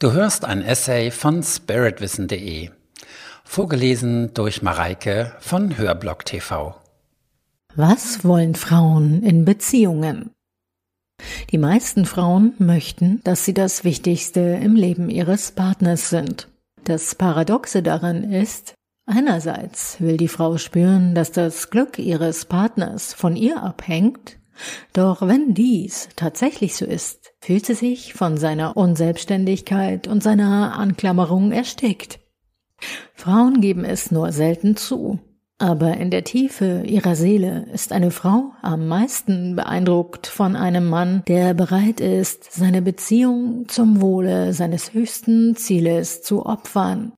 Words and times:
Du 0.00 0.12
hörst 0.12 0.46
ein 0.46 0.62
Essay 0.62 1.10
von 1.10 1.42
spiritwissen.de, 1.42 2.70
vorgelesen 3.44 4.32
durch 4.32 4.62
Mareike 4.62 5.34
von 5.40 5.76
Hörblock 5.76 6.24
TV. 6.24 6.74
Was 7.76 8.24
wollen 8.24 8.54
Frauen 8.54 9.22
in 9.22 9.44
Beziehungen? 9.44 10.30
Die 11.50 11.58
meisten 11.58 12.06
Frauen 12.06 12.54
möchten, 12.56 13.20
dass 13.24 13.44
sie 13.44 13.52
das 13.52 13.84
Wichtigste 13.84 14.40
im 14.40 14.74
Leben 14.74 15.10
ihres 15.10 15.52
Partners 15.52 16.08
sind. 16.08 16.48
Das 16.84 17.14
Paradoxe 17.14 17.82
daran 17.82 18.24
ist, 18.24 18.72
einerseits 19.04 20.00
will 20.00 20.16
die 20.16 20.28
Frau 20.28 20.56
spüren, 20.56 21.14
dass 21.14 21.30
das 21.30 21.68
Glück 21.68 21.98
ihres 21.98 22.46
Partners 22.46 23.12
von 23.12 23.36
ihr 23.36 23.62
abhängt, 23.62 24.38
doch 24.94 25.20
wenn 25.20 25.52
dies 25.52 26.08
tatsächlich 26.16 26.74
so 26.74 26.86
ist, 26.86 27.19
fühlt 27.40 27.66
sie 27.66 27.74
sich 27.74 28.14
von 28.14 28.36
seiner 28.36 28.76
Unselbstständigkeit 28.76 30.06
und 30.06 30.22
seiner 30.22 30.76
Anklammerung 30.76 31.52
erstickt. 31.52 32.20
Frauen 33.14 33.60
geben 33.60 33.84
es 33.84 34.10
nur 34.10 34.32
selten 34.32 34.76
zu, 34.76 35.18
aber 35.58 35.98
in 35.98 36.10
der 36.10 36.24
Tiefe 36.24 36.84
ihrer 36.86 37.14
Seele 37.14 37.66
ist 37.72 37.92
eine 37.92 38.10
Frau 38.10 38.52
am 38.62 38.88
meisten 38.88 39.56
beeindruckt 39.56 40.26
von 40.26 40.56
einem 40.56 40.88
Mann, 40.88 41.22
der 41.28 41.52
bereit 41.52 42.00
ist, 42.00 42.50
seine 42.52 42.80
Beziehung 42.80 43.68
zum 43.68 44.00
Wohle 44.00 44.54
seines 44.54 44.94
höchsten 44.94 45.56
Zieles 45.56 46.22
zu 46.22 46.46
opfern. 46.46 47.12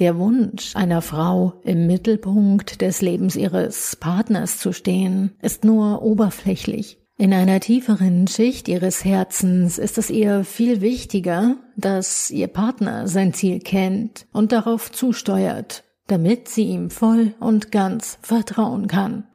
Der 0.00 0.18
Wunsch 0.18 0.74
einer 0.76 1.02
Frau, 1.02 1.60
im 1.62 1.86
Mittelpunkt 1.86 2.80
des 2.80 3.02
Lebens 3.02 3.36
ihres 3.36 3.96
Partners 3.96 4.58
zu 4.58 4.72
stehen, 4.72 5.36
ist 5.42 5.62
nur 5.62 6.02
oberflächlich. 6.02 6.98
In 7.20 7.34
einer 7.34 7.60
tieferen 7.60 8.26
Schicht 8.28 8.66
ihres 8.66 9.04
Herzens 9.04 9.76
ist 9.76 9.98
es 9.98 10.08
ihr 10.08 10.42
viel 10.42 10.80
wichtiger, 10.80 11.58
dass 11.76 12.30
ihr 12.30 12.48
Partner 12.48 13.08
sein 13.08 13.34
Ziel 13.34 13.58
kennt 13.58 14.26
und 14.32 14.52
darauf 14.52 14.90
zusteuert, 14.90 15.84
damit 16.06 16.48
sie 16.48 16.62
ihm 16.62 16.88
voll 16.88 17.34
und 17.38 17.72
ganz 17.72 18.16
vertrauen 18.22 18.86
kann. 18.86 19.28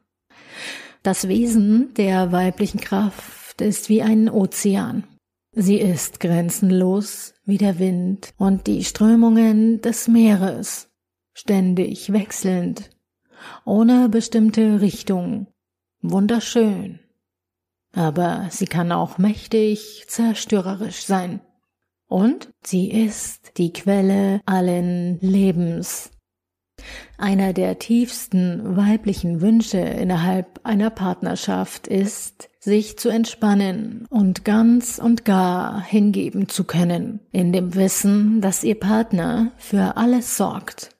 Das 1.04 1.28
Wesen 1.28 1.94
der 1.94 2.32
weiblichen 2.32 2.80
Kraft 2.80 3.62
ist 3.62 3.88
wie 3.88 4.02
ein 4.02 4.32
Ozean. 4.32 5.04
Sie 5.52 5.78
ist 5.78 6.20
grenzenlos 6.20 7.36
wie 7.46 7.60
der 7.60 7.78
Wind 7.78 8.34
und 8.40 8.66
die 8.66 8.84
Strömungen 8.84 9.80
des 9.82 10.08
Meeres, 10.08 10.90
ständig 11.34 12.12
wechselnd, 12.12 12.90
ohne 13.64 14.10
bestimmte 14.10 14.82
Richtung, 14.82 15.54
wunderschön. 16.02 17.00
Aber 17.96 18.48
sie 18.52 18.68
kann 18.68 18.92
auch 18.92 19.18
mächtig 19.18 20.06
zerstörerisch 20.08 21.06
sein. 21.06 21.40
Und 22.08 22.50
sie 22.64 22.92
ist 22.92 23.58
die 23.58 23.74
Quelle 23.74 24.42
allen 24.46 25.20
Lebens, 25.22 26.12
einer 27.18 27.54
der 27.54 27.80
tiefsten 27.80 28.76
weiblichen 28.76 29.42
Wünsche 29.42 29.80
innerhalb 29.80 30.60
einer 30.64 30.90
Partnerschaft 30.90 31.88
ist, 31.88 32.50
sich 32.60 32.98
zu 33.00 33.10
entspannen 33.10 34.06
und 34.10 34.44
ganz 34.44 35.00
und 35.00 35.24
gar 35.24 35.82
hingeben 35.82 36.50
zu 36.50 36.66
können, 36.66 37.22
in 37.32 37.54
dem 37.54 37.76
Wissen, 37.76 38.42
dass 38.42 38.64
ihr 38.64 38.80
Partner 38.80 39.52
für 39.58 39.98
alles 39.98 40.36
sorgt. 40.38 40.95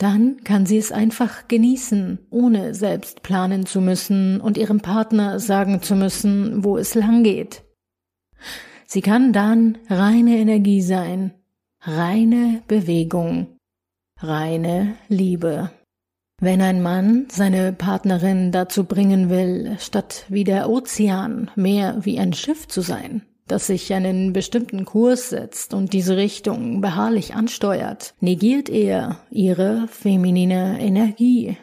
Dann 0.00 0.42
kann 0.44 0.64
sie 0.64 0.78
es 0.78 0.92
einfach 0.92 1.46
genießen, 1.46 2.20
ohne 2.30 2.74
selbst 2.74 3.22
planen 3.22 3.66
zu 3.66 3.82
müssen 3.82 4.40
und 4.40 4.56
ihrem 4.56 4.80
Partner 4.80 5.38
sagen 5.38 5.82
zu 5.82 5.94
müssen, 5.94 6.64
wo 6.64 6.78
es 6.78 6.94
lang 6.94 7.22
geht. 7.22 7.64
Sie 8.86 9.02
kann 9.02 9.34
dann 9.34 9.76
reine 9.90 10.38
Energie 10.38 10.80
sein, 10.80 11.34
reine 11.82 12.62
Bewegung, 12.66 13.58
reine 14.16 14.94
Liebe. 15.08 15.70
Wenn 16.40 16.62
ein 16.62 16.80
Mann 16.80 17.26
seine 17.30 17.74
Partnerin 17.74 18.52
dazu 18.52 18.84
bringen 18.84 19.28
will, 19.28 19.76
statt 19.80 20.24
wie 20.30 20.44
der 20.44 20.70
Ozean 20.70 21.50
mehr 21.56 21.98
wie 22.06 22.18
ein 22.18 22.32
Schiff 22.32 22.66
zu 22.68 22.80
sein, 22.80 23.26
das 23.50 23.66
sich 23.66 23.92
einen 23.92 24.32
bestimmten 24.32 24.84
Kurs 24.84 25.30
setzt 25.30 25.74
und 25.74 25.92
diese 25.92 26.16
Richtung 26.16 26.80
beharrlich 26.80 27.34
ansteuert, 27.34 28.14
negiert 28.20 28.68
er 28.68 29.20
ihre 29.30 29.88
feminine 29.88 30.80
Energie. 30.80 31.56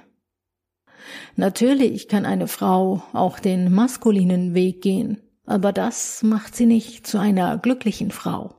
Natürlich 1.35 2.07
kann 2.07 2.25
eine 2.25 2.47
Frau 2.47 3.03
auch 3.13 3.39
den 3.39 3.73
maskulinen 3.73 4.53
Weg 4.53 4.81
gehen, 4.81 5.21
aber 5.45 5.71
das 5.71 6.23
macht 6.23 6.55
sie 6.55 6.65
nicht 6.65 7.07
zu 7.07 7.19
einer 7.19 7.57
glücklichen 7.57 8.11
Frau. 8.11 8.55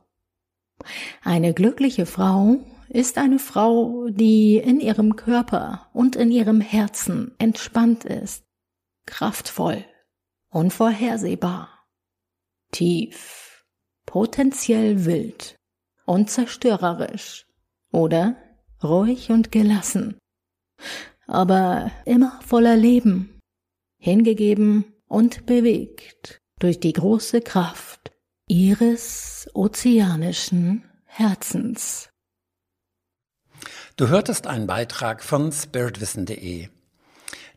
Eine 1.23 1.53
glückliche 1.53 2.05
Frau 2.05 2.57
ist 2.87 3.17
eine 3.17 3.37
Frau, 3.37 4.07
die 4.09 4.57
in 4.57 4.79
ihrem 4.79 5.15
Körper 5.15 5.87
und 5.93 6.15
in 6.15 6.31
ihrem 6.31 6.61
Herzen 6.61 7.35
entspannt 7.37 8.05
ist, 8.05 8.43
kraftvoll, 9.05 9.85
unvorhersehbar, 10.49 11.78
tief, 12.71 13.63
potenziell 14.05 15.05
wild 15.05 15.55
und 16.05 16.29
zerstörerisch 16.29 17.45
oder 17.91 18.35
ruhig 18.83 19.31
und 19.31 19.51
gelassen, 19.51 20.17
aber 21.27 21.91
immer 22.05 22.39
voller 22.41 22.75
Leben, 22.75 23.39
hingegeben 23.97 24.85
und 25.07 25.45
bewegt 25.45 26.39
durch 26.59 26.79
die 26.79 26.93
große 26.93 27.41
Kraft 27.41 28.11
ihres 28.47 29.49
ozeanischen 29.53 30.89
Herzens. 31.05 32.09
Du 33.95 34.07
hörtest 34.07 34.47
einen 34.47 34.67
Beitrag 34.67 35.23
von 35.23 35.51
spiritwissen.de. 35.51 36.69